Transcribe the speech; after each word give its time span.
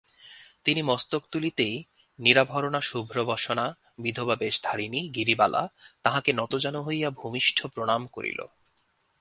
তিনি 0.63 0.81
মস্তক 0.81 1.23
তুলিতেই 1.31 1.75
নিরাভরণা 2.19 2.81
শুভ্রবসনা 2.81 3.65
বিধবাবেশধারিণী 3.99 5.01
গিরিবালা 5.09 5.63
তাঁহাকে 6.03 6.31
নতজানু 6.33 6.79
হইয়া 6.83 7.09
ভূমিষ্ঠ 7.11 7.57
প্রণাম 7.67 8.01
করিল। 8.07 8.39